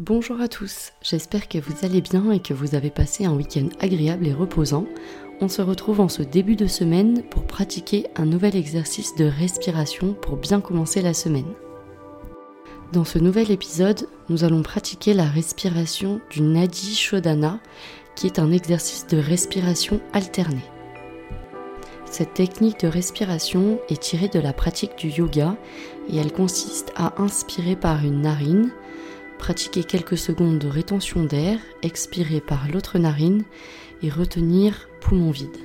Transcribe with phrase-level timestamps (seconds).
[0.00, 3.68] Bonjour à tous, j'espère que vous allez bien et que vous avez passé un week-end
[3.80, 4.86] agréable et reposant.
[5.40, 10.14] On se retrouve en ce début de semaine pour pratiquer un nouvel exercice de respiration
[10.14, 11.52] pour bien commencer la semaine.
[12.92, 17.58] Dans ce nouvel épisode, nous allons pratiquer la respiration du Nadi Shodhana,
[18.14, 20.70] qui est un exercice de respiration alternée.
[22.08, 25.56] Cette technique de respiration est tirée de la pratique du yoga
[26.08, 28.70] et elle consiste à inspirer par une narine,
[29.38, 33.44] pratiquer quelques secondes de rétention d'air, expirer par l'autre narine
[34.02, 35.56] et retenir poumon vide.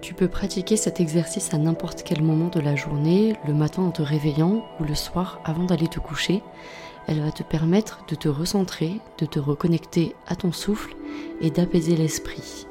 [0.00, 3.90] Tu peux pratiquer cet exercice à n'importe quel moment de la journée, le matin en
[3.90, 6.42] te réveillant ou le soir avant d'aller te coucher.
[7.06, 10.94] Elle va te permettre de te recentrer, de te reconnecter à ton souffle
[11.40, 12.63] et d'apaiser l'esprit.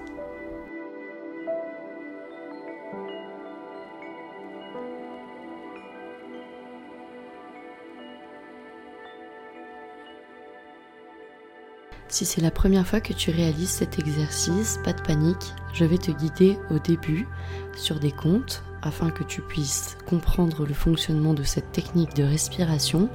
[12.14, 15.98] Si c'est la première fois que tu réalises cet exercice, pas de panique, je vais
[15.98, 17.28] te guider au début
[17.76, 23.10] sur des comptes afin que tu puisses comprendre le fonctionnement de cette technique de respiration.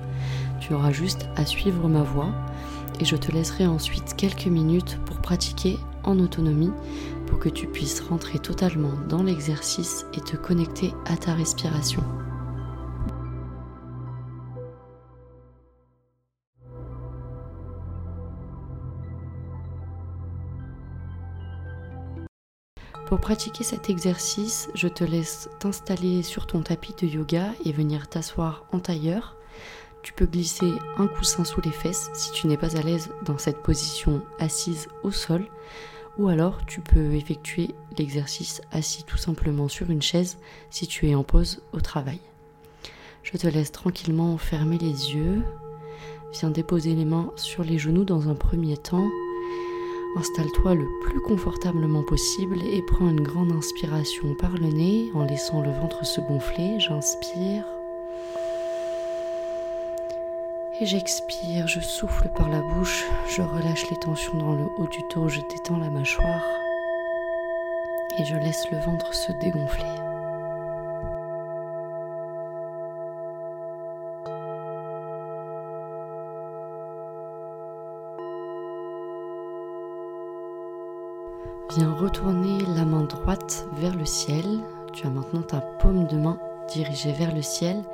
[0.58, 2.32] Tu auras juste à suivre ma voix
[2.98, 6.72] et je te laisserai ensuite quelques minutes pour pratiquer en autonomie
[7.28, 12.02] pour que tu puisses rentrer totalement dans l'exercice et te connecter à ta respiration.
[23.08, 28.06] Pour pratiquer cet exercice, je te laisse t'installer sur ton tapis de yoga et venir
[28.06, 29.34] t'asseoir en tailleur.
[30.02, 33.38] Tu peux glisser un coussin sous les fesses si tu n'es pas à l'aise dans
[33.38, 35.46] cette position assise au sol.
[36.18, 40.36] Ou alors tu peux effectuer l'exercice assis tout simplement sur une chaise
[40.68, 42.20] si tu es en pause au travail.
[43.22, 45.42] Je te laisse tranquillement fermer les yeux.
[46.34, 49.08] Viens déposer les mains sur les genoux dans un premier temps
[50.16, 55.60] Installe-toi le plus confortablement possible et prends une grande inspiration par le nez en laissant
[55.60, 56.80] le ventre se gonfler.
[56.80, 57.64] J'inspire.
[60.80, 65.02] Et j'expire, je souffle par la bouche, je relâche les tensions dans le haut du
[65.12, 66.44] dos, je détends la mâchoire
[68.18, 70.07] et je laisse le ventre se dégonfler.
[81.76, 84.44] Viens retourner la main droite vers le ciel.
[84.94, 86.38] Tu as maintenant ta paume de main
[86.72, 87.84] dirigée vers le ciel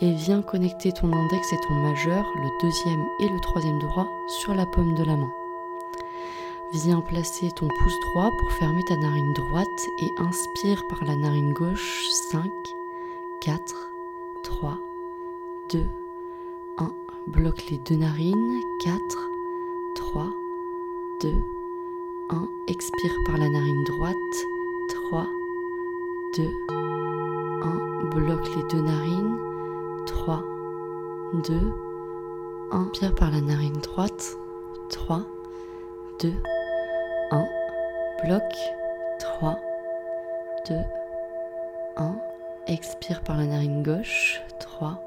[0.00, 4.54] et viens connecter ton index et ton majeur, le deuxième et le troisième doigt, sur
[4.54, 5.32] la paume de la main.
[6.72, 11.52] Viens placer ton pouce droit pour fermer ta narine droite et inspire par la narine
[11.52, 12.50] gauche 5,
[13.40, 13.92] 4,
[14.42, 14.78] 3,
[15.70, 15.88] 2,
[16.78, 16.92] 1.
[17.28, 18.98] Bloque les deux narines 4,
[19.94, 20.26] 3,
[21.20, 21.61] 2, 1.
[22.68, 24.14] Expire par la narine droite.
[24.88, 25.26] 3,
[26.36, 28.04] 2, 1.
[28.14, 29.36] Bloque les deux narines.
[30.06, 30.42] 3,
[31.44, 31.72] 2,
[32.70, 32.90] 1.
[32.92, 34.38] Inspire par la narine droite.
[34.90, 35.22] 3,
[36.20, 36.32] 2,
[37.30, 37.46] 1.
[38.24, 38.56] Bloque.
[39.18, 39.58] 3,
[40.68, 40.74] 2,
[41.96, 42.16] 1.
[42.68, 44.40] Expire par la narine gauche.
[44.60, 44.98] 3,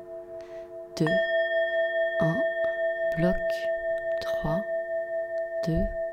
[0.98, 1.06] 2,
[2.20, 2.36] 1.
[3.18, 3.36] Bloque.
[4.22, 4.64] 3,
[5.66, 6.05] 2, 1.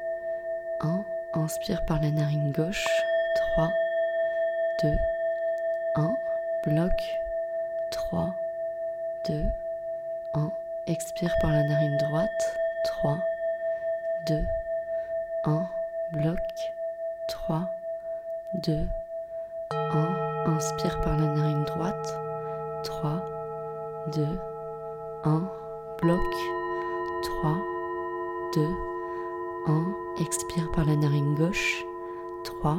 [1.35, 2.87] Inspire par la narine gauche.
[3.55, 3.71] 3,
[4.83, 4.89] 2,
[5.97, 6.17] 1.
[6.65, 7.17] Bloque.
[7.91, 8.35] 3,
[9.27, 9.45] 2,
[10.35, 10.53] 1.
[10.87, 12.57] Expire par la narine droite.
[12.85, 13.19] 3,
[14.27, 14.45] 2,
[15.45, 15.67] 1.
[16.13, 16.73] Bloque.
[17.29, 17.63] 3,
[18.55, 18.87] 2,
[19.71, 20.17] 1.
[20.47, 22.19] Inspire par la narine droite.
[22.85, 23.21] 3,
[24.15, 24.27] 2,
[25.25, 25.51] 1.
[26.03, 26.21] Bloque.
[27.23, 27.57] 3,
[28.55, 28.92] 2, 1.
[30.19, 31.85] Expire par la narine gauche.
[32.45, 32.79] 3,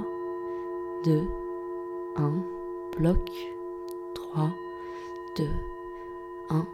[1.05, 1.27] 2,
[2.17, 2.31] 1.
[2.97, 3.31] Bloque.
[4.13, 4.49] 3,
[5.38, 5.47] 2,
[6.49, 6.67] 1.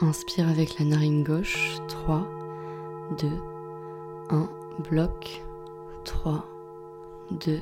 [0.00, 1.78] Inspire avec la narine gauche.
[1.88, 2.26] 3,
[3.18, 3.28] 2,
[4.30, 4.48] 1.
[4.88, 5.42] Bloque.
[6.04, 6.44] 3,
[7.32, 7.60] 2,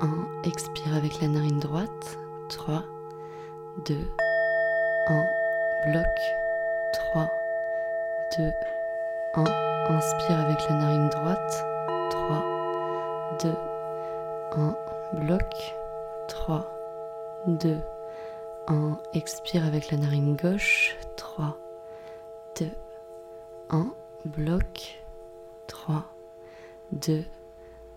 [0.00, 0.08] 1.
[0.44, 2.18] Expire avec la narine droite.
[2.48, 2.84] 3,
[3.84, 3.96] 2,
[5.08, 5.24] 1.
[5.90, 6.04] Bloque.
[7.12, 7.30] 3,
[8.38, 8.50] 2,
[9.34, 9.63] 1.
[9.94, 11.64] Inspire avec la narine droite.
[12.10, 12.42] 3,
[13.42, 13.54] 2,
[14.56, 14.76] 1.
[15.20, 15.76] Bloque.
[16.26, 16.66] 3,
[17.46, 17.78] 2,
[18.66, 18.98] 1.
[19.12, 20.96] Expire avec la narine gauche.
[21.16, 21.56] 3,
[22.58, 22.66] 2,
[23.70, 23.86] 1.
[24.24, 25.04] Bloque.
[25.68, 26.02] 3,
[26.90, 27.24] 2,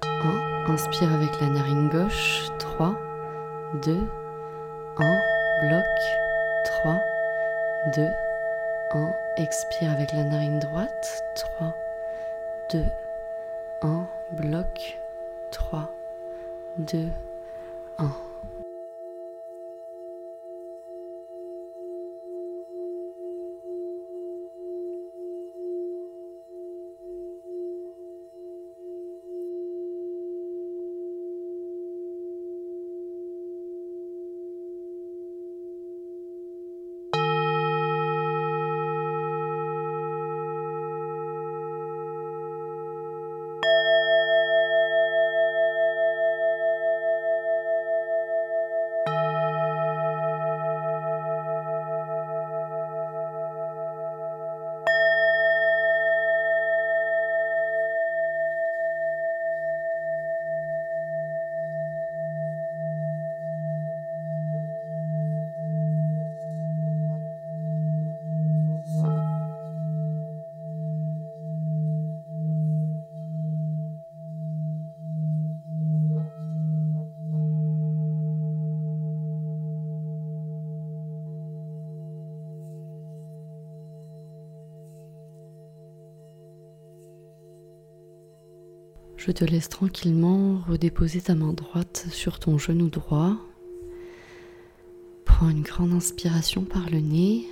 [0.03, 0.71] 1.
[0.71, 2.47] Inspire avec la narine gauche.
[2.59, 2.93] 3,
[3.81, 4.07] 2,
[4.99, 5.19] 1.
[5.67, 5.83] Bloque.
[6.63, 6.99] 3,
[7.95, 8.07] 2,
[8.93, 9.11] 1.
[9.37, 11.23] Expire avec la narine droite.
[11.57, 11.73] 3,
[12.69, 12.85] 2,
[13.81, 14.07] 1.
[14.33, 14.97] Bloc.
[15.51, 15.89] 3,
[16.77, 17.11] 2,
[17.97, 18.26] 1.
[89.27, 93.35] Je te laisse tranquillement redéposer ta main droite sur ton genou droit.
[95.25, 97.45] Prends une grande inspiration par le nez.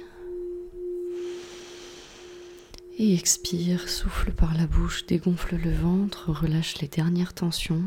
[2.97, 7.83] Et expire, souffle par la bouche, dégonfle le ventre, relâche les dernières tensions.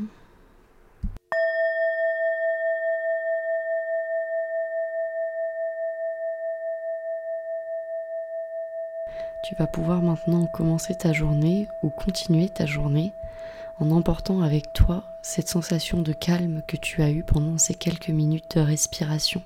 [9.45, 13.15] Tu vas pouvoir maintenant commencer ta journée ou continuer ta journée
[13.81, 18.09] en emportant avec toi cette sensation de calme que tu as eue pendant ces quelques
[18.09, 19.43] minutes de respiration.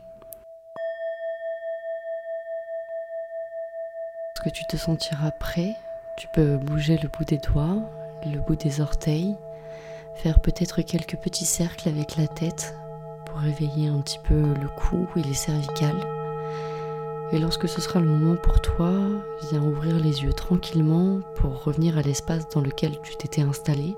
[4.36, 5.76] Lorsque tu te sentiras prêt,
[6.16, 7.78] tu peux bouger le bout des doigts,
[8.24, 9.36] le bout des orteils,
[10.16, 12.74] faire peut-être quelques petits cercles avec la tête
[13.26, 16.00] pour réveiller un petit peu le cou et les cervicales.
[17.32, 18.92] Et lorsque ce sera le moment pour toi,
[19.50, 23.96] viens ouvrir les yeux tranquillement pour revenir à l'espace dans lequel tu t'étais installé.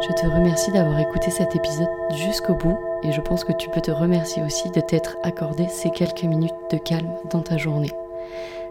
[0.00, 3.82] Je te remercie d'avoir écouté cet épisode jusqu'au bout et je pense que tu peux
[3.82, 7.92] te remercier aussi de t'être accordé ces quelques minutes de calme dans ta journée.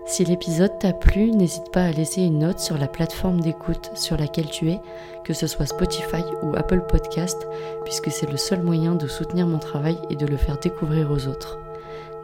[0.07, 4.17] Si l'épisode t'a plu, n'hésite pas à laisser une note sur la plateforme d'écoute sur
[4.17, 4.79] laquelle tu es,
[5.23, 7.47] que ce soit Spotify ou Apple Podcast,
[7.83, 11.27] puisque c'est le seul moyen de soutenir mon travail et de le faire découvrir aux
[11.27, 11.59] autres.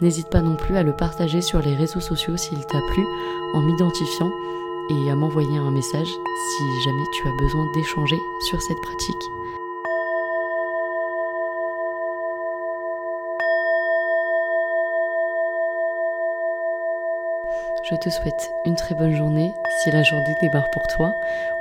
[0.01, 3.05] N'hésite pas non plus à le partager sur les réseaux sociaux s'il t'a plu
[3.53, 4.31] en m'identifiant
[4.89, 9.15] et à m'envoyer un message si jamais tu as besoin d'échanger sur cette pratique.
[17.89, 19.53] Je te souhaite une très bonne journée
[19.83, 21.13] si la journée démarre pour toi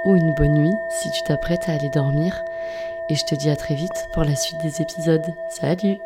[0.04, 2.45] ou une bonne nuit si tu t'apprêtes à aller dormir
[3.11, 5.35] et je te dis à très vite pour la suite des épisodes.
[5.50, 5.99] Salut